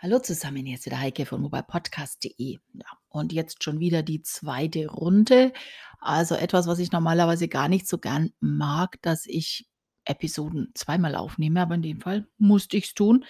Hallo 0.00 0.20
zusammen, 0.20 0.64
hier 0.64 0.76
ist 0.76 0.86
wieder 0.86 1.00
Heike 1.00 1.26
von 1.26 1.42
mobilepodcast.de. 1.42 2.58
Ja, 2.72 2.86
und 3.08 3.32
jetzt 3.32 3.64
schon 3.64 3.80
wieder 3.80 4.04
die 4.04 4.22
zweite 4.22 4.86
Runde. 4.86 5.52
Also 5.98 6.36
etwas, 6.36 6.68
was 6.68 6.78
ich 6.78 6.92
normalerweise 6.92 7.48
gar 7.48 7.66
nicht 7.66 7.88
so 7.88 7.98
gern 7.98 8.30
mag, 8.38 9.02
dass 9.02 9.26
ich 9.26 9.68
Episoden 10.04 10.70
zweimal 10.74 11.16
aufnehme, 11.16 11.60
aber 11.60 11.74
in 11.74 11.82
dem 11.82 12.00
Fall 12.00 12.28
musste 12.38 12.76
ich 12.76 12.84
es 12.84 12.94
tun, 12.94 13.24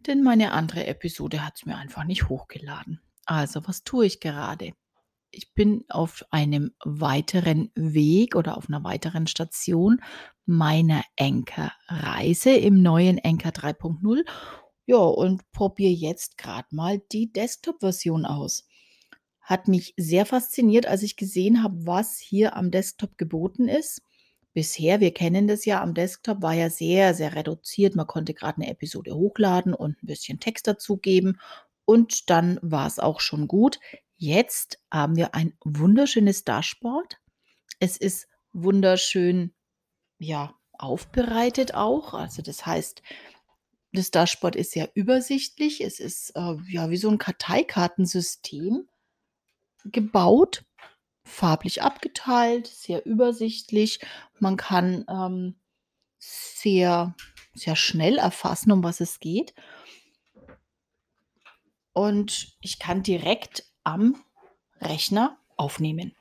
denn 0.00 0.24
meine 0.24 0.50
andere 0.50 0.84
Episode 0.88 1.46
hat 1.46 1.58
es 1.58 1.64
mir 1.64 1.76
einfach 1.76 2.02
nicht 2.02 2.28
hochgeladen. 2.28 3.00
Also, 3.24 3.68
was 3.68 3.84
tue 3.84 4.06
ich 4.06 4.18
gerade? 4.18 4.72
Ich 5.30 5.54
bin 5.54 5.84
auf 5.90 6.24
einem 6.32 6.72
weiteren 6.84 7.70
Weg 7.76 8.34
oder 8.34 8.56
auf 8.56 8.68
einer 8.68 8.82
weiteren 8.82 9.28
Station 9.28 10.02
meiner 10.44 11.04
Anchor-Reise 11.20 12.50
im 12.50 12.82
neuen 12.82 13.20
Anchor 13.22 13.52
3.0 13.52 14.24
ja, 14.90 14.96
und 14.96 15.52
probiere 15.52 15.92
jetzt 15.92 16.36
gerade 16.36 16.66
mal 16.72 17.00
die 17.12 17.32
Desktop-Version 17.32 18.26
aus. 18.26 18.66
Hat 19.40 19.68
mich 19.68 19.94
sehr 19.96 20.26
fasziniert, 20.26 20.86
als 20.86 21.04
ich 21.04 21.14
gesehen 21.14 21.62
habe, 21.62 21.86
was 21.86 22.18
hier 22.18 22.56
am 22.56 22.72
Desktop 22.72 23.16
geboten 23.16 23.68
ist. 23.68 24.02
Bisher, 24.52 24.98
wir 24.98 25.14
kennen 25.14 25.46
das 25.46 25.64
ja, 25.64 25.80
am 25.80 25.94
Desktop 25.94 26.42
war 26.42 26.54
ja 26.54 26.70
sehr, 26.70 27.14
sehr 27.14 27.36
reduziert. 27.36 27.94
Man 27.94 28.08
konnte 28.08 28.34
gerade 28.34 28.56
eine 28.56 28.68
Episode 28.68 29.14
hochladen 29.14 29.74
und 29.74 30.02
ein 30.02 30.06
bisschen 30.06 30.40
Text 30.40 30.66
dazugeben 30.66 31.38
und 31.84 32.28
dann 32.28 32.58
war 32.60 32.88
es 32.88 32.98
auch 32.98 33.20
schon 33.20 33.46
gut. 33.46 33.78
Jetzt 34.16 34.82
haben 34.90 35.14
wir 35.14 35.36
ein 35.36 35.52
wunderschönes 35.64 36.42
Dashboard. 36.42 37.18
Es 37.78 37.96
ist 37.96 38.26
wunderschön, 38.52 39.54
ja, 40.18 40.52
aufbereitet 40.72 41.74
auch. 41.74 42.12
Also 42.12 42.42
das 42.42 42.66
heißt, 42.66 43.02
das 43.92 44.10
Dashboard 44.10 44.56
ist 44.56 44.72
sehr 44.72 44.90
übersichtlich. 44.94 45.80
Es 45.80 46.00
ist, 46.00 46.30
äh, 46.36 46.56
ja, 46.68 46.90
wie 46.90 46.96
so 46.96 47.10
ein 47.10 47.18
Karteikartensystem 47.18 48.88
gebaut, 49.84 50.64
farblich 51.24 51.82
abgeteilt, 51.82 52.66
sehr 52.66 53.04
übersichtlich. 53.06 54.00
Man 54.38 54.56
kann, 54.56 55.04
ähm, 55.08 55.56
sehr 56.18 57.14
sehr 57.54 57.76
schnell 57.76 58.18
erfassen, 58.18 58.72
um 58.72 58.82
was 58.82 59.00
es 59.00 59.20
geht. 59.20 59.54
Und 61.92 62.56
ich 62.60 62.78
kann 62.78 63.02
direkt 63.02 63.64
am 63.84 64.22
Rechner 64.80 65.38
aufnehmen. 65.56 66.14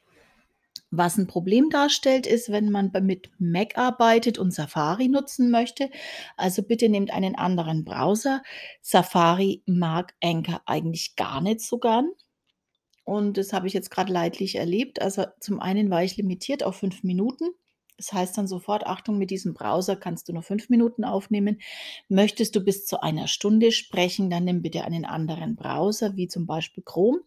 Was 0.91 1.17
ein 1.17 1.27
Problem 1.27 1.69
darstellt, 1.69 2.25
ist, 2.25 2.51
wenn 2.51 2.71
man 2.71 2.91
mit 3.03 3.29
Mac 3.37 3.77
arbeitet 3.77 4.39
und 4.39 4.51
Safari 4.51 5.07
nutzen 5.07 5.51
möchte. 5.51 5.89
Also 6.35 6.63
bitte 6.63 6.89
nehmt 6.89 7.11
einen 7.11 7.35
anderen 7.35 7.85
Browser. 7.85 8.41
Safari 8.81 9.61
mag 9.67 10.15
Anchor 10.23 10.61
eigentlich 10.65 11.15
gar 11.15 11.41
nicht 11.41 11.61
so 11.61 11.77
gern. 11.77 12.09
Und 13.03 13.37
das 13.37 13.53
habe 13.53 13.67
ich 13.67 13.73
jetzt 13.73 13.91
gerade 13.91 14.11
leidlich 14.11 14.55
erlebt. 14.55 15.01
Also 15.01 15.25
zum 15.39 15.59
einen 15.59 15.89
war 15.89 16.03
ich 16.03 16.17
limitiert 16.17 16.63
auf 16.63 16.77
fünf 16.77 17.03
Minuten. 17.03 17.45
Das 17.97 18.13
heißt 18.13 18.37
dann 18.37 18.47
sofort, 18.47 18.85
Achtung, 18.85 19.17
mit 19.17 19.29
diesem 19.29 19.53
Browser 19.53 19.95
kannst 19.95 20.29
du 20.29 20.33
nur 20.33 20.41
fünf 20.41 20.69
Minuten 20.69 21.03
aufnehmen. 21.03 21.59
Möchtest 22.07 22.55
du 22.55 22.61
bis 22.61 22.85
zu 22.85 23.01
einer 23.03 23.27
Stunde 23.27 23.71
sprechen, 23.71 24.29
dann 24.29 24.45
nimm 24.45 24.61
bitte 24.61 24.85
einen 24.85 25.05
anderen 25.05 25.55
Browser, 25.55 26.15
wie 26.15 26.27
zum 26.27 26.45
Beispiel 26.45 26.81
Chrome. 26.83 27.19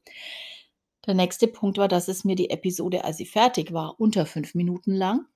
Der 1.07 1.15
nächste 1.15 1.49
Punkt 1.49 1.79
war, 1.79 1.89
dass 1.89 2.09
es 2.09 2.25
mir 2.25 2.37
die 2.37 2.51
Episode, 2.51 3.05
als 3.05 3.17
sie 3.17 3.27
fertig 3.27 3.73
war, 3.73 3.99
unter 3.99 4.25
fünf 4.25 4.55
Minuten 4.55 4.93
lang, 4.95 5.27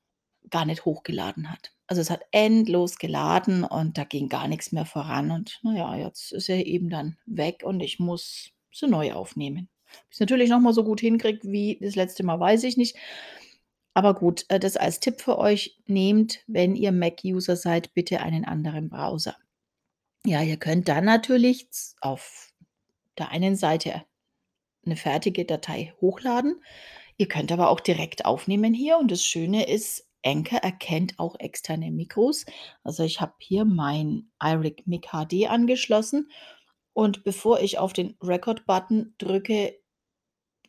gar 0.51 0.65
nicht 0.65 0.85
hochgeladen 0.85 1.51
hat. 1.51 1.73
Also 1.89 2.03
es 2.03 2.11
hat 2.11 2.23
endlos 2.31 2.99
geladen 2.99 3.65
und 3.65 3.99
da 3.99 4.05
ging 4.05 4.29
gar 4.29 4.49
nichts 4.49 4.73
mehr 4.73 4.87
voran. 4.87 5.31
Und 5.31 5.61
naja, 5.63 5.97
jetzt 5.97 6.33
ist 6.33 6.49
er 6.49 6.67
eben 6.67 6.89
dann 6.89 7.17
weg 7.27 7.63
und 7.65 7.81
ich 7.81 7.99
muss 7.99 8.51
sie 8.73 8.87
neu 8.87 9.13
aufnehmen. 9.13 9.69
Ob 9.87 10.07
ich 10.11 10.17
es 10.17 10.21
natürlich 10.21 10.51
nochmal 10.51 10.73
so 10.73 10.85
gut 10.85 11.01
hinkriege 11.01 11.51
wie 11.51 11.79
das 11.81 11.97
letzte 11.97 12.25
Mal, 12.25 12.39
weiß 12.39 12.65
ich 12.65 12.77
nicht. 12.77 12.97
Aber 13.95 14.15
gut, 14.15 14.45
äh, 14.49 14.61
das 14.61 14.77
als 14.77 15.01
Tipp 15.01 15.21
für 15.21 15.39
euch. 15.39 15.79
Nehmt, 15.87 16.41
wenn 16.47 16.77
ihr 16.77 16.93
Mac-User 16.93 17.57
seid, 17.57 17.95
bitte 17.95 18.21
einen 18.21 18.45
anderen 18.45 18.89
Browser. 18.89 19.37
Ja, 20.25 20.43
ihr 20.43 20.59
könnt 20.59 20.89
dann 20.89 21.05
natürlich 21.05 21.69
auf 22.01 22.53
der 23.17 23.31
einen 23.31 23.57
Seite 23.57 24.05
eine 24.87 24.97
fertige 24.97 25.45
Datei 25.45 25.93
hochladen. 26.01 26.63
Ihr 27.17 27.29
könnt 27.29 27.53
aber 27.53 27.71
auch 27.71 27.81
direkt 27.81 28.25
aufnehmen 28.25 28.75
hier 28.75 28.99
und 28.99 29.11
das 29.11 29.25
Schöne 29.25 29.69
ist, 29.69 30.07
Anchor 30.25 30.59
erkennt 30.59 31.19
auch 31.19 31.39
externe 31.39 31.91
Mikros. 31.91 32.47
Also 32.83 33.05
ich 33.05 33.21
habe 33.21 33.35
hier 33.39 33.65
mein 33.65 34.31
iRig 34.43 34.83
Mic 34.87 35.09
HD 35.13 35.49
angeschlossen 35.49 36.31
und 36.93 37.25
bevor 37.25 37.61
ich 37.61 37.79
auf 37.79 37.93
den 37.93 38.17
Record-Button 38.23 39.15
drücke, 39.19 39.75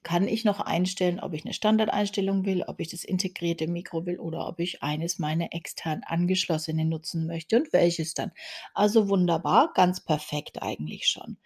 kann 0.03 0.27
ich 0.27 0.45
noch 0.45 0.61
einstellen, 0.61 1.19
ob 1.19 1.33
ich 1.33 1.43
eine 1.43 1.53
Standardeinstellung 1.53 2.45
will, 2.45 2.63
ob 2.63 2.79
ich 2.79 2.89
das 2.89 3.03
integrierte 3.03 3.67
Mikro 3.67 4.05
will 4.05 4.19
oder 4.19 4.47
ob 4.47 4.59
ich 4.59 4.83
eines 4.83 5.19
meiner 5.19 5.49
extern 5.51 6.01
angeschlossenen 6.05 6.87
nutzen 6.87 7.27
möchte 7.27 7.57
und 7.57 7.73
welches 7.73 8.13
dann. 8.13 8.31
Also 8.73 9.09
wunderbar, 9.09 9.73
ganz 9.73 9.99
perfekt 9.99 10.61
eigentlich 10.61 11.07
schon. 11.07 11.37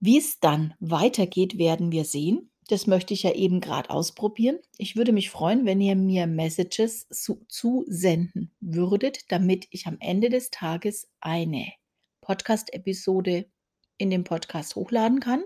Wie 0.00 0.16
es 0.16 0.40
dann 0.40 0.74
weitergeht, 0.80 1.58
werden 1.58 1.92
wir 1.92 2.04
sehen. 2.04 2.50
Das 2.68 2.86
möchte 2.86 3.12
ich 3.12 3.24
ja 3.24 3.32
eben 3.32 3.60
gerade 3.60 3.90
ausprobieren. 3.90 4.58
Ich 4.78 4.96
würde 4.96 5.12
mich 5.12 5.28
freuen, 5.28 5.66
wenn 5.66 5.80
ihr 5.80 5.94
mir 5.94 6.26
Messages 6.26 7.06
zu 7.08 7.44
zusenden 7.48 8.50
würdet, 8.60 9.30
damit 9.30 9.66
ich 9.70 9.86
am 9.86 9.98
Ende 10.00 10.30
des 10.30 10.50
Tages 10.50 11.10
eine 11.20 11.72
Podcast-Episode 12.22 13.46
in 13.98 14.08
den 14.08 14.24
Podcast 14.24 14.74
hochladen 14.74 15.20
kann. 15.20 15.44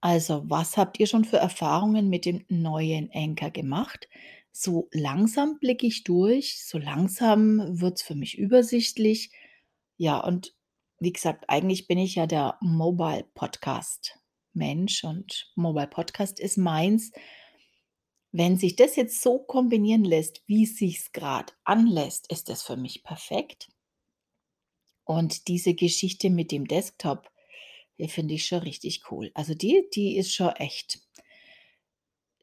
Also, 0.00 0.42
was 0.48 0.76
habt 0.76 0.98
ihr 0.98 1.06
schon 1.06 1.24
für 1.24 1.36
Erfahrungen 1.36 2.08
mit 2.08 2.24
dem 2.24 2.44
neuen 2.48 3.10
Anchor 3.12 3.50
gemacht? 3.50 4.08
So 4.50 4.88
langsam 4.92 5.58
blicke 5.58 5.86
ich 5.86 6.04
durch, 6.04 6.64
so 6.64 6.78
langsam 6.78 7.80
wird 7.80 7.98
es 7.98 8.02
für 8.02 8.14
mich 8.14 8.38
übersichtlich. 8.38 9.30
Ja, 9.96 10.18
und 10.18 10.54
wie 11.02 11.12
gesagt, 11.12 11.46
eigentlich 11.48 11.88
bin 11.88 11.98
ich 11.98 12.14
ja 12.14 12.28
der 12.28 12.58
Mobile 12.60 13.26
Podcast 13.34 14.20
Mensch 14.52 15.02
und 15.02 15.50
Mobile 15.56 15.88
Podcast 15.88 16.38
ist 16.38 16.58
meins. 16.58 17.10
Wenn 18.30 18.56
sich 18.56 18.76
das 18.76 18.94
jetzt 18.94 19.20
so 19.20 19.40
kombinieren 19.40 20.04
lässt, 20.04 20.42
wie 20.46 20.62
es 20.62 20.76
sich 20.76 21.12
gerade 21.12 21.52
anlässt, 21.64 22.30
ist 22.30 22.48
das 22.48 22.62
für 22.62 22.76
mich 22.76 23.02
perfekt. 23.02 23.72
Und 25.04 25.48
diese 25.48 25.74
Geschichte 25.74 26.30
mit 26.30 26.52
dem 26.52 26.68
Desktop, 26.68 27.30
die 27.98 28.06
finde 28.06 28.34
ich 28.34 28.46
schon 28.46 28.60
richtig 28.60 29.02
cool. 29.10 29.32
Also 29.34 29.54
die, 29.54 29.84
die 29.94 30.16
ist 30.16 30.32
schon 30.32 30.50
echt. 30.50 31.00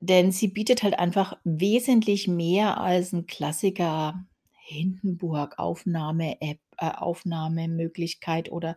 Denn 0.02 0.34
sie 0.34 0.50
bietet 0.50 0.84
halt 0.84 1.00
einfach 1.00 1.40
wesentlich 1.46 2.28
mehr 2.28 2.78
als 2.80 3.14
ein 3.14 3.26
Klassiker 3.26 4.26
Hindenburg 4.70 5.58
Aufnahme-App, 5.58 6.42
äh, 6.42 6.69
Aufnahmemöglichkeit 6.82 8.52
oder 8.52 8.76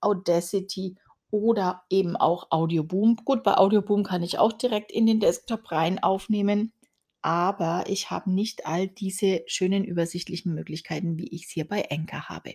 Audacity 0.00 0.96
oder 1.30 1.82
eben 1.90 2.16
auch 2.16 2.50
Audioboom. 2.50 3.16
Gut, 3.24 3.42
bei 3.42 3.56
Audioboom 3.56 4.04
kann 4.04 4.22
ich 4.22 4.38
auch 4.38 4.52
direkt 4.52 4.92
in 4.92 5.06
den 5.06 5.20
Desktop 5.20 5.72
rein 5.72 6.02
aufnehmen, 6.02 6.72
aber 7.22 7.84
ich 7.88 8.10
habe 8.10 8.30
nicht 8.30 8.66
all 8.66 8.86
diese 8.86 9.42
schönen 9.46 9.84
übersichtlichen 9.84 10.54
Möglichkeiten, 10.54 11.18
wie 11.18 11.28
ich 11.28 11.46
es 11.46 11.50
hier 11.50 11.66
bei 11.66 11.90
Anchor 11.90 12.28
habe. 12.28 12.54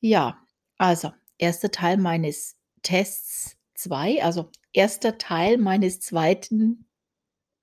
Ja, 0.00 0.38
also 0.78 1.12
erster 1.38 1.70
Teil 1.70 1.96
meines 1.96 2.56
Tests 2.82 3.56
2, 3.74 4.22
also 4.22 4.50
erster 4.72 5.18
Teil 5.18 5.58
meines 5.58 6.00
zweiten 6.00 6.86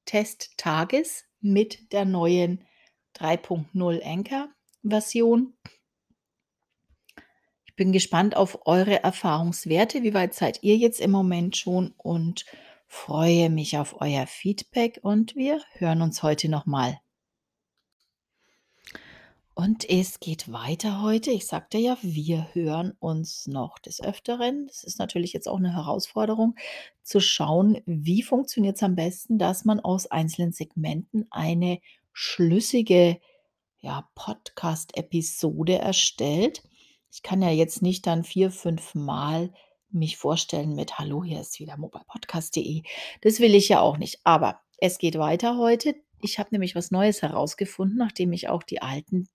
Testtages 0.06 1.26
mit 1.40 1.94
der 1.94 2.06
neuen 2.06 2.66
3.0 3.16 4.04
Anchor-Version. 4.04 5.54
Ich 5.64 5.81
bin 7.82 7.92
gespannt 7.92 8.38
auf 8.38 8.68
eure 8.68 9.02
Erfahrungswerte. 9.02 10.04
Wie 10.04 10.14
weit 10.14 10.36
seid 10.36 10.62
ihr 10.62 10.78
jetzt 10.78 11.02
im 11.02 11.10
Moment 11.10 11.58
schon? 11.58 11.96
Und 11.98 12.46
freue 12.86 13.50
mich 13.50 13.80
auf 13.80 14.00
euer 14.00 14.28
Feedback 14.28 15.00
und 15.02 15.36
wir 15.36 15.60
hören 15.80 16.04
uns 16.04 16.22
heute 16.22 16.48
nochmal. 16.48 17.00
Und 19.56 19.90
es 19.90 20.20
geht 20.20 20.52
weiter 20.52 21.02
heute. 21.02 21.32
Ich 21.32 21.48
sagte 21.48 21.80
ja, 21.80 21.98
wir 22.04 22.54
hören 22.54 22.94
uns 23.00 23.48
noch 23.48 23.80
des 23.80 24.00
Öfteren. 24.00 24.68
Das 24.68 24.84
ist 24.84 25.00
natürlich 25.00 25.34
jetzt 25.34 25.48
auch 25.48 25.58
eine 25.58 25.74
Herausforderung, 25.74 26.54
zu 27.02 27.20
schauen, 27.20 27.82
wie 27.88 28.22
funktioniert 28.22 28.76
es 28.76 28.84
am 28.84 28.94
besten, 28.94 29.40
dass 29.40 29.66
man 29.66 29.80
aus 29.80 30.06
einzelnen 30.06 30.52
Segmenten 30.52 31.26
eine 31.32 31.80
schlüssige, 32.14 33.20
ja, 33.80 34.08
Podcast-Episode 34.14 35.80
erstellt. 35.80 36.62
Ich 37.14 37.24
kann 37.24 37.42
ja 37.42 37.50
jetzt 37.50 37.82
nicht 37.82 38.08
dann 38.08 38.24
vier, 38.24 38.52
fünf 38.52 38.96
Mal 38.96 39.52
mich 39.90 40.16
vorstellen 40.16 40.76
mit 40.76 40.98
Hallo, 40.98 41.24
hier 41.26 41.42
ist 41.42 41.60
wieder 41.60 41.76
mobilepodcast.de. 41.76 42.84
Das 43.20 43.42
will 43.42 43.54
ich 43.54 43.68
ja 43.68 43.82
auch 43.82 43.98
nicht. 43.98 44.22
Aber 44.24 44.62
es 44.78 44.98
geht 44.98 45.20
weiter 45.20 45.58
heute. 45.58 45.96
Ich 46.22 46.40
habe 46.40 46.50
nämlich 46.52 46.74
was 46.74 46.90
Neues 46.90 47.22
herausgefunden, 47.22 47.98
nachdem 47.98 48.32
ich 48.32 48.48
auch 48.48 48.64
die 48.64 48.82
alten 48.82 49.28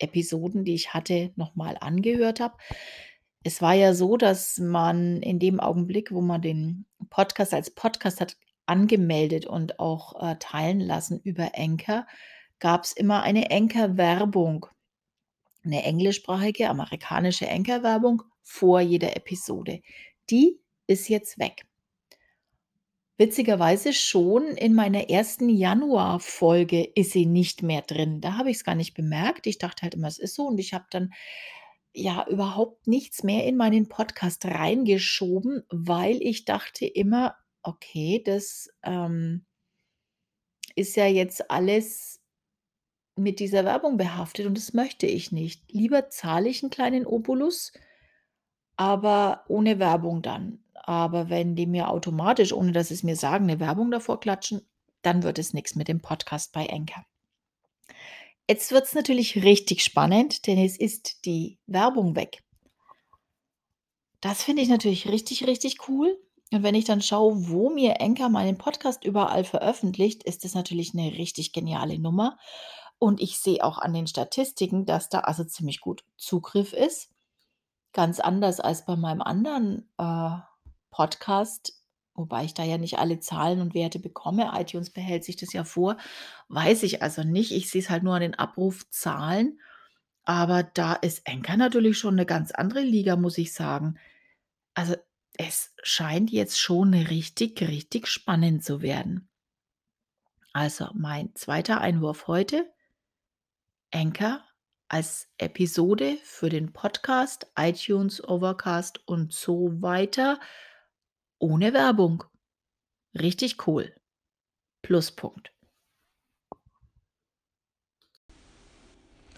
Episoden, 0.00 0.64
die 0.64 0.74
ich 0.74 0.94
hatte, 0.94 1.32
nochmal 1.36 1.76
angehört 1.80 2.40
habe. 2.40 2.56
es 3.44 3.62
war 3.62 3.74
ja 3.74 3.94
so, 3.94 4.16
dass 4.16 4.58
man 4.58 5.22
in 5.22 5.38
dem 5.38 5.60
Augenblick, 5.60 6.12
wo 6.12 6.20
man 6.20 6.42
den 6.42 6.86
Podcast 7.10 7.54
als 7.54 7.70
Podcast 7.70 8.20
hat 8.20 8.36
angemeldet 8.66 9.46
und 9.46 9.78
auch, 9.78 10.20
äh, 10.22 10.36
teilen 10.40 10.80
lassen 10.80 11.20
über 11.22 11.52
Anchor, 11.56 12.06
gab's 12.58 12.92
immer 12.92 13.22
eine 13.22 13.50
Anchor-Werbung. 13.50 14.66
'Ne 15.64 15.82
englischsprachige 15.84 16.68
amerikanische 16.68 17.48
Anchor-Werbung 17.50 18.22
vor 18.42 18.80
jeder 18.80 19.16
Episode. 19.16 19.80
Die 20.30 20.58
ist 20.86 21.08
jetzt 21.08 21.38
weg. 21.38 21.64
Witzigerweise 23.18 23.92
schon 23.92 24.56
in 24.56 24.74
meiner 24.74 25.10
ersten 25.10 25.48
Januarfolge 25.50 26.82
ist 26.94 27.12
sie 27.12 27.26
nicht 27.26 27.62
mehr 27.62 27.82
drin. 27.82 28.20
Da 28.20 28.38
habe 28.38 28.50
ich's 28.50 28.64
gar 28.64 28.74
nicht 28.74 28.94
bemerkt. 28.94 29.46
Ich 29.46 29.58
dachte 29.58 29.82
halt 29.82 29.94
immer, 29.94 30.08
es 30.08 30.18
ist 30.18 30.34
so 30.34 30.46
und 30.46 30.58
ich 30.58 30.72
habe 30.72 30.86
dann, 30.90 31.12
ja, 31.94 32.26
überhaupt 32.28 32.86
nichts 32.86 33.22
mehr 33.22 33.44
in 33.46 33.56
meinen 33.56 33.88
Podcast 33.88 34.44
reingeschoben, 34.46 35.62
weil 35.70 36.22
ich 36.22 36.44
dachte 36.46 36.86
immer: 36.86 37.36
„Okay, 37.62 38.22
das, 38.24 38.70
ähm“ 38.84 39.44
„ist 40.76 40.96
ja 40.96 41.06
jetzt 41.06 41.50
alles 41.50 42.21
mit 43.16 43.40
dieser 43.40 43.64
Werbung 43.64 43.96
behaftet 43.98 44.46
und 44.46 44.56
das 44.56 44.72
möchte 44.74 45.06
ich 45.06 45.32
nicht. 45.32 45.62
Lieber 45.72 46.08
zahle 46.10 46.48
ich 46.48 46.62
'n 46.62 46.70
kleinen 46.70 47.06
Obolus, 47.06 47.72
aber 48.76 49.44
ohne 49.48 49.78
Werbung 49.78 50.22
dann. 50.22 50.60
Aber 50.74 51.30
wenn 51.30 51.56
die 51.56 51.66
mir 51.66 51.90
automatisch, 51.90 52.52
ohne 52.52 52.72
dass 52.72 52.88
sie's 52.88 53.02
mir 53.04 53.16
sagen, 53.16 53.46
'ne 53.46 53.60
Werbung 53.60 53.90
davor 53.90 54.20
klatschen, 54.20 54.62
dann 55.02 55.22
wird 55.24 55.38
es 55.38 55.54
nix 55.54 55.74
mit 55.76 55.88
dem 55.88 56.00
Podcast 56.00 56.52
bei 56.52 56.68
Anchor.“ 56.70 57.04
Jetzt 58.48 58.72
wird's 58.72 58.94
natürlich 58.94 59.42
richtig 59.44 59.84
spannend, 59.84 60.46
denn 60.46 60.58
es 60.58 60.76
ist 60.76 61.24
die 61.26 61.58
Werbung 61.66 62.16
weg. 62.16 62.42
Das 64.22 64.44
finde 64.44 64.62
ich 64.62 64.68
natürlich 64.68 65.08
richtig, 65.08 65.46
richtig 65.48 65.88
cool. 65.88 66.16
Und 66.52 66.62
wenn 66.62 66.76
ich 66.76 66.84
dann 66.84 67.02
schaue, 67.02 67.48
wo 67.48 67.70
mir 67.70 68.00
Anchor 68.00 68.28
meinen 68.28 68.56
Podcast 68.56 69.04
überall 69.04 69.42
veröffentlicht, 69.44 70.22
ist 70.22 70.44
das 70.44 70.54
natürlich 70.54 70.94
'ne 70.94 71.12
richtig 71.18 71.52
geniale 71.52 71.98
Nummer. 71.98 72.38
Und 73.02 73.20
ich 73.20 73.40
sehe 73.40 73.64
auch 73.64 73.78
an 73.78 73.94
den 73.94 74.06
Statistiken, 74.06 74.86
dass 74.86 75.08
da 75.08 75.22
also 75.22 75.42
ziemlich 75.42 75.80
gut 75.80 76.04
Zugriff 76.16 76.72
ist. 76.72 77.10
Ganz 77.92 78.20
anders 78.20 78.60
als 78.60 78.84
bei 78.84 78.94
meinem 78.94 79.22
anderen, 79.22 79.90
äh, 79.98 80.36
Podcast, 80.90 81.82
wobei 82.14 82.44
ich 82.44 82.54
da 82.54 82.62
ja 82.62 82.78
nicht 82.78 83.00
alle 83.00 83.18
Zahlen 83.18 83.60
und 83.60 83.74
Werte 83.74 83.98
bekomme. 83.98 84.52
iTunes 84.54 84.90
behält 84.90 85.24
sich 85.24 85.34
das 85.34 85.52
ja 85.52 85.64
vor, 85.64 85.96
weiß 86.48 86.84
ich 86.84 87.02
also 87.02 87.24
nicht. 87.24 87.50
Ich 87.50 87.70
sehe 87.70 87.82
es 87.82 87.90
halt 87.90 88.04
nur 88.04 88.14
an 88.14 88.22
den 88.22 88.36
Abrufzahlen. 88.38 89.58
Aber 90.24 90.62
da 90.62 90.94
ist 90.94 91.28
Anchor 91.28 91.56
natürlich 91.56 91.98
schon 91.98 92.14
'ne 92.14 92.24
ganz 92.26 92.52
andere 92.52 92.82
Liga, 92.82 93.16
muss 93.16 93.36
ich 93.38 93.52
sagen. 93.52 93.98
Also, 94.74 94.96
es 95.38 95.74
scheint 95.82 96.30
jetzt 96.30 96.60
schon 96.60 96.94
richtig, 96.94 97.62
richtig 97.62 98.06
spannend 98.08 98.64
zu 98.64 98.82
werden. 98.82 99.28
Also, 100.54 100.88
mein 100.94 101.34
zweiter 101.34 101.80
Einwurf 101.80 102.26
heute 102.28 102.70
Anchor 103.92 104.42
als 104.88 105.28
Episode 105.38 106.18
für 106.24 106.48
den 106.48 106.72
Podcast, 106.72 107.46
iTunes, 107.56 108.22
Overcast 108.22 109.06
und 109.06 109.32
so 109.32 109.80
weiter 109.80 110.40
ohne 111.38 111.72
Werbung. 111.72 112.24
Richtig 113.18 113.66
cool. 113.66 113.94
Pluspunkt. 114.82 115.52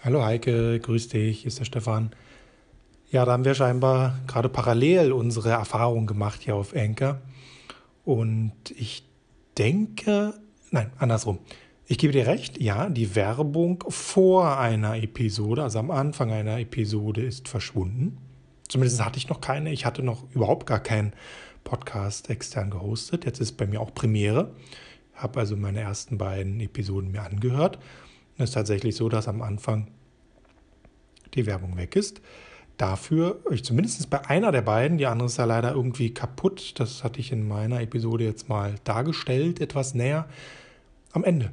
Hallo 0.03 0.25
Heike, 0.25 0.81
grüß 0.81 1.09
dich, 1.09 1.47
ist 1.47 1.61
der 1.61 1.65
Stefan. 1.65 2.15
Ja, 3.11 3.25
da 3.25 3.33
haben 3.33 3.45
wir 3.45 3.55
scheinbar 3.55 4.19
grade 4.27 4.49
parallel 4.49 5.13
unsere 5.13 5.51
Erfahrung 5.51 6.07
gemacht 6.07 6.43
hier 6.43 6.57
auf 6.57 6.75
Anchor. 6.75 7.21
Und 8.05 8.71
ich 8.71 9.05
denke 9.57 10.35
nein, 10.75 10.93
andersrum. 10.99 11.39
Ich 11.87 11.99
gebe 11.99 12.15
dir 12.15 12.27
recht, 12.27 12.61
ja, 12.63 12.89
die 12.89 13.15
Werbung 13.15 13.85
vor 13.89 14.59
einer 14.59 14.97
Episode, 14.97 15.63
also 15.63 15.79
am 15.79 15.91
Anfang 15.91 16.33
einer 16.33 16.59
Episode 16.59 17.23
ist 17.23 17.47
verschwunden. 17.47 18.17
Zumindest 18.69 19.05
hatte 19.05 19.19
ich 19.19 19.29
noch 19.29 19.43
keine. 19.43 19.71
Ich 19.71 19.85
hatte 19.85 20.03
noch 20.03 20.25
überhaupt 20.33 20.67
gar 20.67 20.81
keinen 20.81 21.13
Podcast 21.63 22.31
extern 22.31 22.71
gehostet. 22.71 23.27
Jetzt 23.27 23.39
ist 23.39 23.53
bei 23.53 23.67
mir 23.67 23.83
auch 23.83 23.93
Premiere. 23.93 24.55
Habe 25.13 25.41
also 25.41 25.57
meine 25.57 25.81
ersten 25.81 26.17
beiden 26.17 26.59
Episoden 26.61 27.13
mir 27.13 27.23
angehört. 27.23 27.79
Es 28.39 28.51
ist 28.51 28.55
tatsächlich 28.55 28.97
so, 28.97 29.11
dass 29.11 29.29
am 29.29 29.43
Anfang 29.43 29.89
die 31.35 31.45
Werbung 31.45 31.77
weg 31.77 31.97
ist. 31.97 32.23
Dafür 32.79 33.41
ich 33.51 33.63
zumindest 33.63 34.09
bei 34.09 34.25
einer 34.25 34.53
der 34.53 34.63
beiden, 34.63 34.97
die 34.97 35.07
andere 35.07 35.27
ist 35.27 35.37
ja 35.37 35.45
leider 35.45 35.73
irgendwie 35.73 36.15
kaputt. 36.15 36.81
Das 36.81 37.05
hatte 37.05 37.21
ich 37.21 37.31
in 37.31 37.47
meiner 37.47 37.83
Episode 37.83 38.25
jetzt 38.25 38.49
mal 38.49 38.77
dargestellt, 38.85 39.61
etwas 39.61 39.93
näher. 39.93 40.27
Am 41.13 41.23
Ende, 41.23 41.53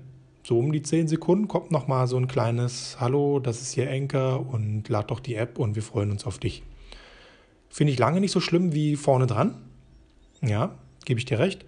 so 0.51 0.59
um 0.59 0.73
die 0.73 0.81
10 0.81 1.07
Sekunden 1.07 1.47
kommt 1.47 1.71
noch 1.71 1.87
mal 1.87 2.07
so 2.07 2.17
'n 2.17 2.27
kleines: 2.27 2.97
„Hallo, 2.99 3.39
das 3.39 3.61
ist 3.61 3.71
hier 3.71 3.89
Anchor 3.89 4.45
und 4.45 4.89
lade 4.89 5.07
doch 5.07 5.21
die 5.21 5.35
App 5.35 5.57
und 5.57 5.75
wir 5.75 5.81
freuen 5.81 6.11
uns 6.11 6.25
auf 6.25 6.39
dich.“ 6.39 6.61
Finde 7.69 7.93
ich 7.93 7.99
lange 7.99 8.19
nicht 8.19 8.33
so 8.33 8.41
schlimm 8.41 8.73
wie 8.73 8.97
vorne 8.97 9.27
dran. 9.27 9.55
Ja, 10.41 10.77
gebe 11.05 11.21
ich 11.21 11.25
dir 11.25 11.39
recht. 11.39 11.63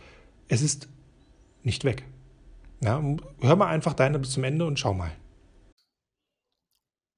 Es 0.50 0.62
ist 0.62 0.90
nicht 1.64 1.86
weg. 1.86 2.04
Ja, 2.82 3.02
hör 3.40 3.56
mal 3.56 3.68
einfach 3.68 3.94
deine 3.94 4.20
bis 4.20 4.32
zum 4.32 4.44
Ende 4.44 4.66
und 4.66 4.78
schau 4.78 4.94
mal. 4.94 5.12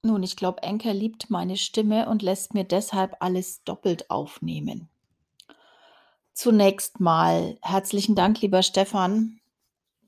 Nun, 0.03 0.21
ich 0.21 0.35
glaube, 0.35 0.61
Anchor 0.61 0.93
liebt 0.93 1.31
meine 1.31 1.57
Stimme 1.57 2.07
und 2.09 2.21
lässt 2.21 2.53
mir 2.53 2.63
deshalb 2.63 3.15
alles 3.21 3.63
doppelt 3.63 4.11
aufnehmen. 4.11 4.87
Zunächst 6.35 6.99
mal 6.99 7.57
herzlichen 7.63 8.13
Dank, 8.13 8.39
lieber 8.41 8.61
Stefan. 8.61 9.39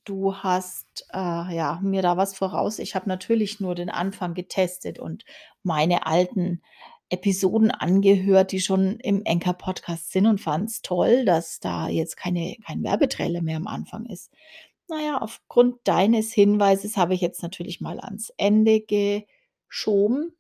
Du 0.08 0.36
hast, 0.36 1.06
äh, 1.12 1.18
ja, 1.18 1.82
mir 1.84 2.02
da 2.02 2.16
was 2.16 2.34
voraus. 2.34 2.80
Ich 2.80 2.96
habe 2.96 3.10
natürlich 3.10 3.60
nur 3.60 3.76
den 3.76 3.90
Anfang 3.90 4.36
getestet 4.36 5.00
und 5.00 5.26
meine 5.64 6.06
alten 6.06 6.62
Episoden 7.10 7.72
angehört, 7.72 8.54
die 8.54 8.62
schon 8.62 9.02
im 9.02 9.24
Anchor-Podcast 9.28 10.14
sind 10.14 10.26
und 10.26 10.40
fand's 10.40 10.82
toll, 10.82 11.26
dass 11.26 11.60
da 11.60 11.90
jetzt 11.90 12.16
keine 12.16 12.56
kein 12.66 12.84
Werbetrailer 12.84 13.42
mehr 13.42 13.58
am 13.58 13.68
Anfang 13.68 14.06
ist. 14.06 14.32
Na 14.88 15.02
ja, 15.02 15.18
aufgrund 15.22 15.86
deines 15.86 16.32
Hinweises 16.32 16.96
habe 16.96 17.14
ich 17.14 17.20
jetzt 17.20 17.44
natürlich 17.44 17.82
mal 17.82 18.00
ans 18.00 18.32
Ende 18.38 18.80
geschoben, 18.80 20.38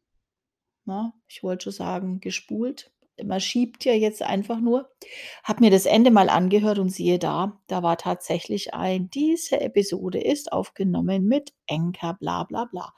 ne? 0.85 1.11
Ich 1.27 1.43
wollte 1.43 1.65
schon 1.65 1.73
sagen, 1.73 2.19
gespult. 2.21 2.89
Man 3.23 3.39
schiebt 3.41 3.85
ja 3.85 3.93
jetzt 3.93 4.21
einfach 4.21 4.59
nur. 4.59 4.89
Habe 5.43 5.61
mir 5.65 5.71
das 5.71 5.85
Ende 5.85 6.11
mal 6.11 6.29
angehört 6.29 6.79
und 6.79 6.89
siehe 6.89 7.19
da, 7.19 7.59
da 7.67 7.83
war 7.83 7.97
tatsächlich 7.97 8.73
ein: 8.73 9.09
„Diese 9.09 9.59
Episode 9.61 10.19
ist 10.21 10.51
aufgenommen 10.51 11.25
mit 11.27 11.53
Anchor 11.69 12.13
bla 12.15 12.43
bla 12.43 12.65
bla.“ 12.65 12.93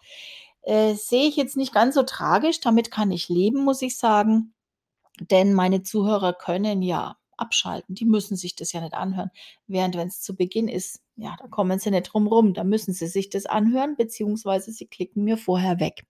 Äh, 0.64 0.96
sehe 0.96 1.28
ich 1.28 1.36
jetzt 1.38 1.58
nicht 1.58 1.74
ganz 1.74 1.96
so 1.96 2.04
tragisch. 2.04 2.60
Damit 2.62 2.92
kann 2.92 3.12
ich 3.12 3.30
leben, 3.30 3.64
muss 3.64 3.82
ich 3.82 3.98
sagen, 3.98 4.54
denn 5.32 5.54
meine 5.54 5.84
Zuhörer 5.84 6.34
können 6.34 6.82
ja 6.82 7.18
abschalten. 7.38 7.96
Die 7.96 8.06
müssen 8.06 8.36
sich 8.38 8.56
das 8.56 8.74
ja 8.74 8.82
nicht 8.82 8.94
anhören. 8.94 9.32
Während 9.68 9.96
wenn's 9.98 10.22
zu 10.22 10.36
Beginn 10.36 10.68
ist, 10.68 11.02
ja, 11.16 11.36
da 11.40 11.48
kommen 11.48 11.80
sie 11.80 11.92
nicht 11.92 12.12
drum 12.14 12.28
rum. 12.28 12.54
Da 12.54 12.64
müssen 12.64 12.94
sie 12.94 13.08
sich 13.08 13.30
das 13.30 13.46
anhören, 13.46 13.96
beziehungsweise 13.98 14.72
sie 14.72 14.88
klicken 14.88 15.24
mir 15.24 15.38
vorher 15.38 15.80
weg. 15.80 16.06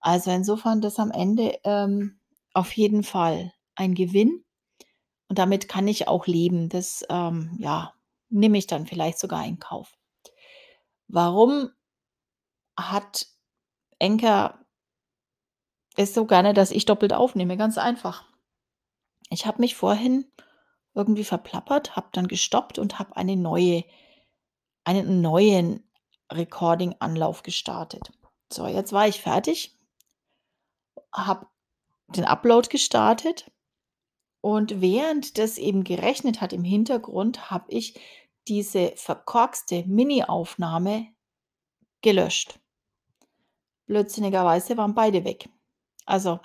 Also, 0.00 0.30
insofern 0.30 0.80
das 0.80 0.98
am 0.98 1.10
Ende, 1.10 1.58
ähm, 1.64 2.17
auf 2.58 2.72
jeden 2.72 3.02
Fall 3.02 3.52
ein 3.74 3.94
Gewinn 3.94 4.44
und 5.28 5.38
damit 5.38 5.68
kann 5.68 5.86
ich 5.88 6.08
auch 6.08 6.26
leben. 6.26 6.68
Das, 6.68 7.04
ähm, 7.08 7.56
ja, 7.58 7.94
nehme 8.28 8.58
ich 8.58 8.66
dann 8.66 8.86
vielleicht 8.86 9.18
sogar 9.18 9.44
in 9.46 9.58
Kauf. 9.58 9.96
Warum 11.06 11.70
hat 12.76 13.26
Anchor 14.00 14.58
es 15.96 16.14
so 16.14 16.26
gerne, 16.26 16.54
dass 16.54 16.70
ich 16.70 16.84
doppelt 16.84 17.12
aufnehme? 17.12 17.56
Ganz 17.56 17.78
einfach. 17.78 18.24
Ich 19.30 19.46
habe 19.46 19.60
mich 19.60 19.74
vorhin 19.74 20.30
irgendwie 20.94 21.24
verplappert, 21.24 21.96
habe 21.96 22.08
dann 22.12 22.28
gestoppt 22.28 22.78
und 22.78 22.98
habe 22.98 23.16
eine 23.16 23.36
neue 23.36 23.84
einen 24.84 25.20
neuen 25.20 25.88
Recording-Anlauf 26.32 27.42
gestartet. 27.42 28.10
So, 28.50 28.66
jetzt 28.66 28.92
war 28.92 29.06
ich 29.06 29.20
fertig 29.20 29.78
habe 31.12 31.46
den 32.08 32.24
Upload 32.24 32.68
gestartet 32.68 33.50
und 34.40 34.80
während 34.80 35.38
das 35.38 35.58
eben 35.58 35.84
gerechnet 35.84 36.40
hat 36.40 36.52
im 36.52 36.64
Hintergrund, 36.64 37.50
habe 37.50 37.66
ich 37.68 38.00
diese 38.46 38.92
verkorkste 38.96 39.84
Mini-Aufnahme 39.86 41.08
gelöscht. 42.00 42.58
Blödsinnigerweise 43.86 44.76
waren 44.76 44.94
beide 44.94 45.24
weg. 45.24 45.48
Also 46.06 46.40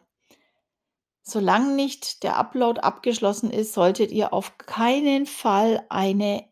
solange 1.22 1.76
nicht 1.76 2.24
der 2.24 2.38
Upload 2.38 2.82
abgeschlossen 2.82 3.52
ist, 3.52 3.74
solltet 3.74 4.12
ihr 4.12 4.34
auf 4.34 4.58
keinen 4.58 5.26
Fall 5.26 5.86
eine 5.90 6.50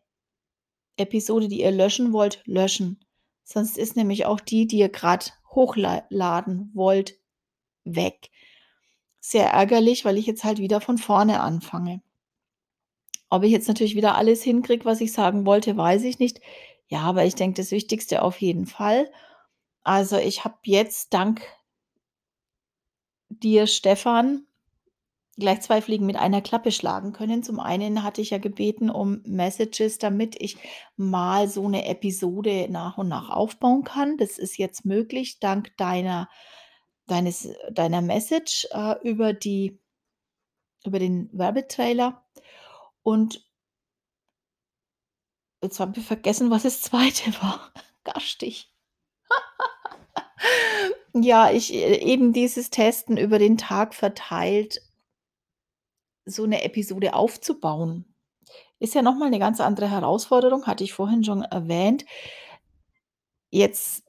Episode, 0.96 1.48
die 1.48 1.60
ihr 1.60 1.70
löschen 1.70 2.12
wollt, 2.12 2.42
löschen. 2.46 3.04
Sonst 3.44 3.76
ist 3.76 3.96
nämlich 3.96 4.24
auch 4.24 4.40
die, 4.40 4.66
die 4.66 4.78
ihr 4.78 4.88
grad 4.88 5.34
hochla 5.50 6.06
laden 6.08 6.70
wollt, 6.74 7.18
weg. 7.84 8.30
Sehr 9.24 9.46
ärgerlich, 9.52 10.04
weil 10.04 10.18
ich 10.18 10.26
jetzt 10.26 10.44
halt 10.44 10.58
wieder 10.58 10.80
von 10.80 10.98
vorne 10.98 11.40
anfange. 11.40 12.02
Ob 13.30 13.44
ich 13.44 13.50
jetzt 13.50 13.66
natürlich 13.66 13.96
wieder 13.96 14.14
alles 14.16 14.42
hinkriege, 14.42 14.84
was 14.84 15.00
ich 15.00 15.12
sagen 15.12 15.46
wollte, 15.46 15.74
weiß 15.74 16.02
ich 16.04 16.18
nicht. 16.18 16.40
Ja, 16.88 17.00
aber 17.00 17.24
ich 17.24 17.34
denke, 17.34 17.56
das 17.62 17.70
Wichtigste 17.70 18.20
auf 18.22 18.40
jeden 18.42 18.66
Fall. 18.66 19.10
Also, 19.84 20.18
ich 20.18 20.44
habe 20.44 20.56
jetzt 20.64 21.14
dank 21.14 21.42
dir, 23.30 23.66
Stefan, 23.66 24.46
gleich 25.38 25.62
2 25.62 25.82
Fliegen 25.82 26.06
mit 26.06 26.16
einer 26.16 26.42
Klappe 26.42 26.72
schlagen 26.72 27.12
können. 27.12 27.42
Zum 27.42 27.60
einen 27.60 28.02
hatte 28.04 28.22
ich 28.22 28.30
ja 28.30 28.38
gebeten 28.38 28.90
um 28.90 29.22
Messages, 29.26 29.98
damit 29.98 30.36
ich 30.40 30.56
mal 30.96 31.48
so 31.48 31.68
'ne 31.68 31.86
Episode 31.86 32.68
nach 32.70 32.98
und 32.98 33.08
nach 33.08 33.30
aufbauen 33.30 33.84
kann. 33.84 34.18
Das 34.18 34.38
ist 34.38 34.58
jetzt 34.58 34.84
möglich 34.86 35.40
dank 35.40 35.76
deiner 35.78 36.28
deines 37.12 37.48
deiner 37.72 38.02
Message, 38.02 38.68
äh, 38.72 38.96
über 39.08 39.34
die 39.34 39.78
über 40.86 40.98
den 40.98 41.28
Werbetrailer. 41.32 42.24
Und 43.02 43.44
jetzt 45.64 45.78
habe 45.80 45.98
ich 45.98 46.04
vergessen, 46.06 46.50
was 46.50 46.64
das 46.64 46.80
2. 46.82 47.32
war. 47.40 47.72
Garstig. 48.04 48.68
Ja, 51.14 51.50
ich 51.50 51.74
eben 51.74 52.32
dieses 52.32 52.70
Testen 52.70 53.18
über 53.18 53.38
den 53.38 53.58
Tag 53.58 53.94
verteilt 53.94 54.80
so 56.26 56.46
'ne 56.46 56.62
Episode 56.62 57.14
aufzubauen, 57.14 58.04
ist 58.80 58.94
ja 58.94 59.02
noch 59.02 59.16
mal 59.16 59.30
'ne 59.30 59.38
ganz 59.40 59.60
andere 59.60 59.90
Herausforderung, 59.90 60.66
hatte 60.66 60.84
ich 60.84 60.92
vorhin 60.94 61.24
schon 61.24 61.42
erwähnt. 61.42 62.04
Jetzt 63.54 64.02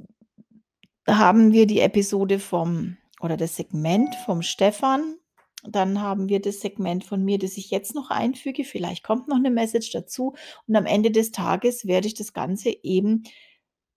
haben 1.07 1.51
wir 1.51 1.67
die 1.67 1.79
Episode 1.79 2.39
vom 2.39 2.97
oder 3.21 3.37
das 3.37 3.55
Segment 3.55 4.13
vom 4.25 4.41
Stefan. 4.41 5.17
Dann 5.63 6.01
haben 6.01 6.27
wir 6.27 6.41
das 6.41 6.59
Segment 6.59 7.05
von 7.05 7.23
mir, 7.23 7.39
das 7.39 7.57
ich 7.57 7.71
jetzt 7.71 7.95
noch 7.95 8.09
einfüge. 8.09 8.65
Vielleicht 8.65 9.03
kommt 9.03 9.27
noch 9.27 9.39
'ne 9.39 9.51
Message 9.51 9.91
dazu 9.91 10.35
und 10.67 10.75
am 10.75 10.85
Ende 10.85 11.11
des 11.11 11.31
Tages 11.31 11.85
werde 11.87 12.07
ich 12.07 12.15
das 12.15 12.33
Ganze 12.33 12.69
eben 12.83 13.23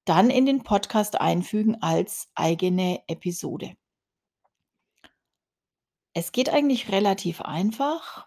dann 0.04 0.30
in 0.30 0.46
den 0.46 0.62
Podcast 0.62 1.20
einfügen 1.20 1.82
als 1.82 2.30
eigene 2.36 3.00
Episode. 3.08 3.74
Es 6.14 6.32
geht 6.32 6.48
eigentlich 6.48 6.92
relativ 6.92 7.40
einfach 7.40 8.26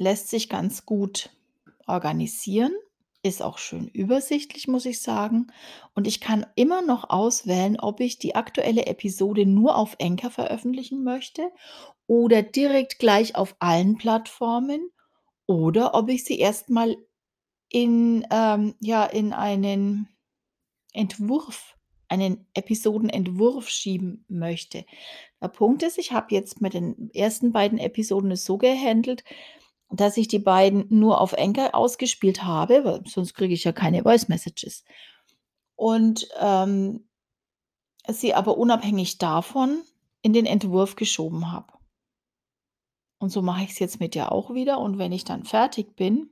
lässt 0.00 0.28
sich 0.28 0.48
ganz 0.48 0.86
gut 0.86 1.30
organisieren, 1.86 2.72
ist 3.22 3.42
auch 3.42 3.58
schön 3.58 3.88
übersichtlich, 3.88 4.66
muss 4.66 4.86
ich 4.86 5.02
sagen. 5.02 5.48
Und 5.94 6.06
ich 6.06 6.20
kann 6.20 6.46
immer 6.54 6.82
noch 6.82 7.10
auswählen, 7.10 7.78
ob 7.78 8.00
ich 8.00 8.18
die 8.18 8.34
aktuelle 8.34 8.86
Episode 8.86 9.46
nur 9.46 9.76
auf 9.76 9.96
Anchor 10.00 10.30
veröffentlichen 10.30 11.04
möchte 11.04 11.50
oder 12.06 12.42
direkt 12.42 12.98
gleich 12.98 13.36
auf 13.36 13.56
allen 13.58 13.96
Plattformen 13.98 14.90
oder 15.46 15.94
ob 15.94 16.08
ich 16.08 16.24
sie 16.24 16.38
erst 16.38 16.70
mal 16.70 16.96
in, 17.68 18.26
ähm 18.30 18.74
ja, 18.80 19.04
in 19.04 19.32
einen 19.32 20.08
Entwurf 20.92 21.76
einen 22.08 22.46
Episodenentwurf 22.54 23.68
schieben 23.68 24.24
möchte. 24.28 24.84
Der 25.40 25.48
Punkt 25.48 25.82
ist, 25.84 25.96
ich 25.96 26.12
habe 26.12 26.34
jetzt 26.34 26.60
mit 26.60 26.74
den 26.74 27.10
ersten 27.14 27.52
beiden 27.52 27.78
Episoden 27.78 28.32
es 28.32 28.44
so 28.44 28.58
gehandelt, 28.58 29.22
dass 29.90 30.16
ich 30.16 30.28
die 30.28 30.38
beiden 30.38 30.86
nur 30.88 31.20
auf 31.20 31.36
Anchor 31.36 31.74
ausgespielt 31.74 32.44
habe, 32.44 32.84
weil 32.84 33.02
sonst 33.06 33.34
kriege 33.34 33.54
ich 33.54 33.64
ja 33.64 33.72
keine 33.72 34.02
Voice 34.02 34.28
Messages. 34.28 34.84
Und, 35.76 36.28
ähm 36.38 37.04
sie 38.08 38.34
aber 38.34 38.56
unabhängig 38.56 39.18
davon 39.18 39.82
in 40.22 40.32
den 40.32 40.46
Entwurf 40.46 40.96
geschoben 40.96 41.52
habe. 41.52 41.72
Und 43.18 43.30
so 43.30 43.42
mache 43.42 43.64
ich's 43.64 43.78
jetzt 43.78 44.00
mit 44.00 44.14
dir 44.14 44.32
auch 44.32 44.54
wieder 44.54 44.78
und 44.80 44.98
wenn 44.98 45.12
ich 45.12 45.24
dann 45.24 45.44
fertig 45.44 45.96
bin, 45.96 46.30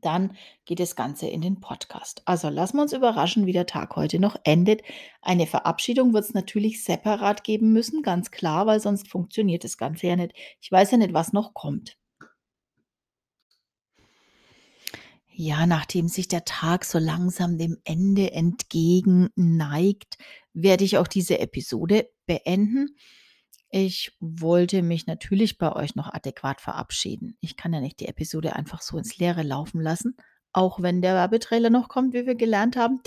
dann 0.00 0.36
geht 0.64 0.80
das 0.80 0.96
Ganze 0.96 1.26
in 1.26 1.42
den 1.42 1.60
Podcast. 1.60 2.22
Also, 2.24 2.48
lassen 2.48 2.78
wir 2.78 2.82
uns 2.82 2.94
überraschen, 2.94 3.44
wie 3.44 3.52
der 3.52 3.66
Tag 3.66 3.96
heute 3.96 4.18
noch 4.18 4.36
endet. 4.44 4.80
Eine 5.20 5.46
Verabschiedung 5.46 6.14
wird's 6.14 6.32
natürlich 6.32 6.82
separat 6.84 7.44
geben 7.44 7.74
müssen, 7.74 8.02
ganz 8.02 8.30
klar, 8.30 8.66
weil 8.66 8.80
sonst 8.80 9.08
funktioniert 9.08 9.62
das 9.62 9.76
Ganze 9.76 10.06
ja 10.06 10.16
nicht. 10.16 10.32
Ich 10.62 10.72
weiß 10.72 10.92
ja 10.92 10.96
nicht, 10.96 11.12
was 11.12 11.34
noch 11.34 11.52
kommt. 11.52 11.99
Ja, 15.42 15.64
nachdem 15.64 16.06
sich 16.06 16.28
der 16.28 16.44
Tag 16.44 16.84
so 16.84 16.98
langsam 16.98 17.56
dem 17.56 17.78
Ende 17.84 18.30
entgegen 18.32 19.30
neigt, 19.36 20.18
werde 20.52 20.84
ich 20.84 20.98
auch 20.98 21.06
diese 21.06 21.38
Episode 21.38 22.10
beenden. 22.26 22.94
Ich 23.70 24.14
wollte 24.20 24.82
mich 24.82 25.06
natürlich 25.06 25.56
bei 25.56 25.72
euch 25.74 25.94
noch 25.94 26.12
adäquat 26.12 26.60
verabschieden. 26.60 27.38
Ich 27.40 27.56
kann 27.56 27.72
ja 27.72 27.80
nicht 27.80 28.00
die 28.00 28.08
Episode 28.08 28.54
einfach 28.54 28.82
so 28.82 28.98
ins 28.98 29.16
Leere 29.16 29.42
laufen 29.42 29.80
lassen, 29.80 30.14
auch 30.52 30.82
wenn 30.82 31.00
der 31.00 31.14
Werbetrailer 31.14 31.70
noch 31.70 31.88
kommt, 31.88 32.12
wie 32.12 32.26
wir 32.26 32.34
gelernt 32.34 32.76
haben. 32.76 33.00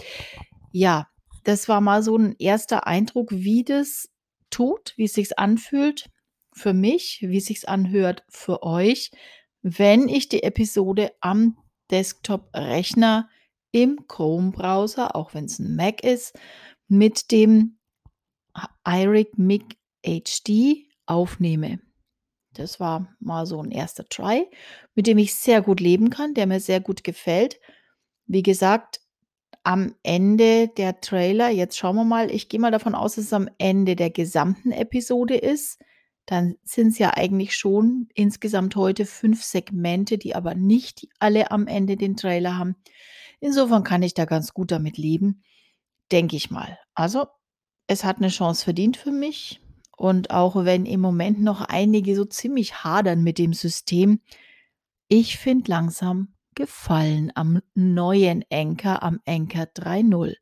Ja, 0.71 1.09
das 1.43 1.69
war 1.69 1.81
mal 1.81 2.01
so 2.01 2.17
'n 2.17 2.35
erster 2.39 2.87
Eindruck, 2.87 3.29
wie 3.29 3.63
das 3.63 4.09
tut, 4.49 4.93
wie 4.97 5.03
es 5.03 5.13
sich 5.13 5.37
anfühlt 5.37 6.09
für 6.51 6.73
mich, 6.73 7.19
wie 7.21 7.37
es 7.37 7.45
sich 7.45 7.69
anhört 7.69 8.23
für 8.27 8.63
euch, 8.63 9.11
wenn 9.61 10.09
ich 10.09 10.29
die 10.29 10.41
Episode 10.41 11.11
am 11.21 11.57
Desktop-Rechner 11.93 13.29
im 13.71 14.07
Chrome-Browser, 14.09 15.15
auch 15.15 15.35
wenn's 15.35 15.59
'n 15.59 15.77
Mac 15.77 16.03
ist, 16.03 16.37
mit 16.89 17.31
dem 17.31 17.77
iRig 18.87 19.37
Mic 19.37 19.77
HD 20.05 20.87
aufnehme. 21.07 21.79
Das 22.53 22.79
war 22.79 23.15
mal 23.19 23.45
so 23.47 23.61
'n 23.61 23.71
erster 23.71 24.05
Try, 24.09 24.47
mit 24.95 25.07
dem 25.07 25.17
ich 25.19 25.35
sehr 25.35 25.61
gut 25.61 25.79
leben 25.81 26.09
kann, 26.11 26.33
der 26.35 26.47
mir 26.47 26.59
sehr 26.59 26.81
gut 26.81 27.03
gefällt. 27.03 27.59
Wie 28.27 28.43
gesagt, 28.43 29.01
am 29.63 29.95
Ende 30.03 30.69
der 30.69 31.01
Trailer 31.01 31.49
jetzt 31.49 31.77
schauen 31.77 31.95
wir 31.97 32.05
mal, 32.05 32.31
ich 32.31 32.49
gehe 32.49 32.59
mal 32.59 32.71
davon 32.71 32.95
aus, 32.95 33.15
dass 33.15 33.25
es 33.25 33.33
am 33.33 33.49
Ende 33.59 33.95
der 33.95 34.11
gesamten 34.11 34.71
Episode 34.73 35.35
ist. 35.37 35.79
Dann 36.27 36.55
sind's 36.63 36.99
ja 36.99 37.11
eigentlich 37.17 37.55
schon 37.55 38.07
insgesamt 38.13 38.75
heute 38.75 39.05
5 39.05 39.43
Segmente, 39.43 40.17
die 40.17 40.35
aber 40.35 40.55
nicht 40.55 41.07
alle 41.19 41.51
am 41.51 41.67
Ende 41.67 41.97
den 41.97 42.15
Trailer 42.15 42.57
haben. 42.57 42.75
Insofern 43.41 43.83
kann 43.83 44.03
ich 44.03 44.13
da 44.13 44.25
ganz 44.25 44.53
gut 44.53 44.71
damit 44.71 44.97
leben, 44.97 45.43
denke 46.11 46.35
ich 46.37 46.51
mal. 46.51 46.79
Also, 46.95 47.27
es 47.87 48.03
hat 48.05 48.21
'ne 48.21 48.29
Chance 48.29 48.63
verdient 48.65 48.97
für 48.97 49.11
mich 49.11 49.61
und 49.97 50.31
auch 50.31 50.55
wenn 50.65 50.85
im 50.85 51.01
Moment 51.01 51.41
noch 51.41 51.61
einige 51.61 52.15
so 52.15 52.25
ziemlich 52.25 52.83
hadern 52.85 53.23
mit 53.23 53.37
dem 53.39 53.53
System, 53.53 54.21
ich 55.09 55.37
finde 55.39 55.71
langsam 55.71 56.35
Gefallen 56.55 57.31
am 57.35 57.61
neuen 57.75 58.45
Anchor, 58.51 59.03
am 59.03 59.21
Anchor 59.27 59.67
3.0. 59.67 60.37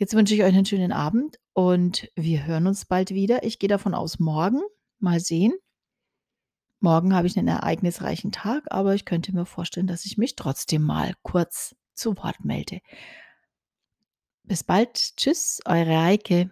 Jetzt 0.00 0.14
wünsche 0.14 0.34
ich 0.34 0.42
euch 0.42 0.52
'nen 0.54 0.64
schönen 0.66 0.92
Abend 0.92 1.38
und 1.54 2.08
wir 2.16 2.46
hören 2.46 2.66
uns 2.66 2.84
bald 2.84 3.10
wieder. 3.10 3.42
Ich 3.44 3.58
gehe 3.58 3.68
davon 3.68 3.94
aus, 3.94 4.18
morgen. 4.18 4.60
Mal 5.00 5.20
sehen. 5.20 5.52
Morgen 6.84 7.14
habe 7.14 7.28
ich 7.28 7.36
'nen 7.36 7.46
ereignisreichen 7.46 8.32
Tag, 8.32 8.64
aber 8.70 8.92
ich 8.96 9.04
könnte 9.04 9.32
mir 9.32 9.46
vorstellen, 9.46 9.86
dass 9.86 10.04
ich 10.04 10.18
mich 10.18 10.34
trotzdem 10.34 10.82
mal 10.82 11.14
kurz 11.22 11.76
zu 11.94 12.16
Wort 12.16 12.44
melde. 12.44 12.80
Bis 14.44 14.64
bald. 14.64 15.16
Tschüss, 15.16 15.60
eure 15.66 16.02
Heike. 16.02 16.50